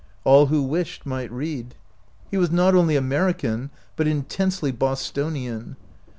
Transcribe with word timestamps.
All 0.23 0.47
who 0.47 0.63
wished 0.63 1.05
might 1.05 1.31
read. 1.31 1.75
He 2.31 2.35
was 2.37 2.49
not 2.49 2.73
only 2.73 2.95
American, 2.95 3.69
but 3.97 4.07
intensely 4.07 4.71
Bostonian. 4.71 5.75